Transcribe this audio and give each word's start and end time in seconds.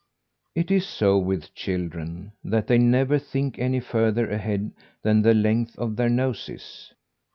It 0.55 0.71
is 0.71 0.87
so 0.87 1.19
with 1.19 1.53
children 1.53 2.31
that 2.43 2.65
they 2.65 2.79
never 2.79 3.19
think 3.19 3.59
any 3.59 3.79
farther 3.79 4.27
ahead 4.31 4.71
than 5.03 5.21
the 5.21 5.35
length 5.35 5.77
of 5.77 5.95
their 5.95 6.09
noses. 6.09 6.91